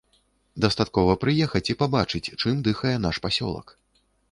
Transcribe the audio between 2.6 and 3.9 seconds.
дыхае наш пасёлак.